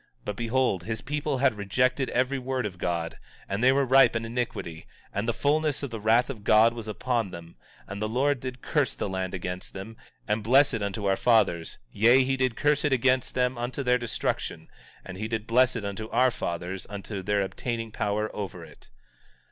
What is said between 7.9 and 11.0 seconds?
the Lord did curse the land against them, and bless it